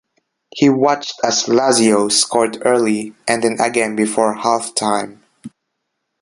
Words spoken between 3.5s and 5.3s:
again before half-time.